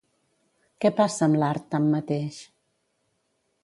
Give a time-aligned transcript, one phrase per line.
[0.85, 2.43] Què passa amb l'art, tanmateix?